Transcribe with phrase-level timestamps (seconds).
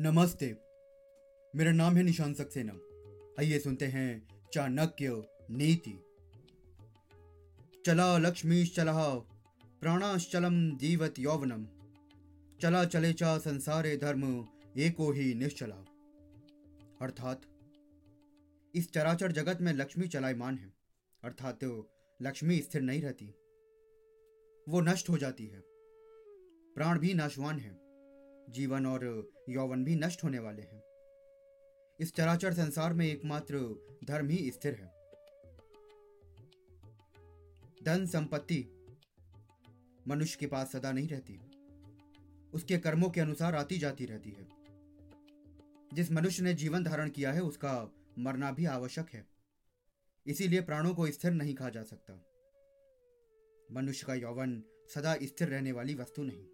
[0.00, 0.56] नमस्ते।
[1.56, 2.72] मेरा नाम है निशान सक्सेना
[3.40, 6.04] आइए सुनते हैं चाणक्य नीति।
[7.86, 9.14] चला लक्ष्मी चला
[9.80, 11.66] प्राणाश्चलम जीवत यौवनम।
[12.60, 15.76] चला चले चा संसारे धर्म, एको ही निश्चला।
[17.02, 17.42] अर्थात,
[18.74, 20.72] इस चराचर जगत में लक्ष्मी चलायमान है।
[21.24, 21.90] अर्थात तो
[22.22, 23.26] लक्ष्मी स्थिर नहीं रहती।
[24.68, 25.60] वो नष्ट हो जाती है।
[26.74, 27.83] प्राण भी नाशवान है।
[28.50, 30.82] जीवन और यौवन भी नष्ट होने वाले हैं।
[32.00, 33.58] इस चराचर संसार में एकमात्र
[34.04, 34.94] धर्म ही स्थिर है।
[37.84, 38.68] धन संपत्ति
[40.08, 41.40] मनुष्य के पास सदा नहीं रहती।
[42.54, 44.48] उसके कर्मों के अनुसार आती जाती रहती है।
[45.94, 49.26] जिस मनुष्य ने जीवन धारण किया है, उसका मरना भी आवश्यक है।
[50.26, 52.24] इसीलिए प्राणों को स्थिर नहीं कहा जा सकता।
[53.72, 56.53] मनुष्य का यौवन सदा स्थिर रहने वाली वस्तु नहीं।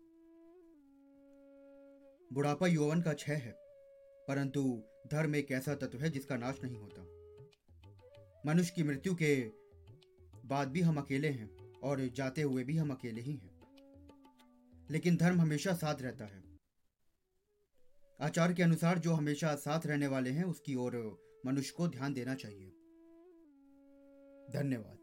[2.32, 3.54] बुढ़ापा यौवन का क्षय है,
[4.28, 7.02] परंतु धर्म एक ऐसा तत्व है जिसका नाश नहीं होता।
[8.46, 9.50] मनुष्य की मृत्यु के
[10.44, 13.60] बाद भी हम अकेले हैं और जाते हुए भी हम अकेले ही हैं।
[14.90, 16.42] लेकिन धर्म हमेशा साथ रहता है।
[18.20, 22.34] आचार के अनुसार जो हमेशा साथ रहने वाले हैं, उसकी ओर मनुष्य को ध्यान देना
[22.34, 22.68] चाहिए।
[24.50, 24.99] धन्यवाद।